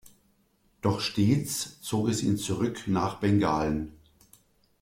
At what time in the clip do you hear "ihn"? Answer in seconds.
2.23-2.35